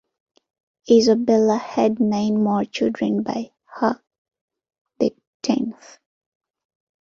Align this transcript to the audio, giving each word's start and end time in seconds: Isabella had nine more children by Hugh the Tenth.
Isabella 0.89 1.57
had 1.57 1.99
nine 1.99 2.41
more 2.43 2.65
children 2.65 3.21
by 3.21 3.51
Hugh 3.79 4.01
the 4.97 5.15
Tenth. 5.43 5.99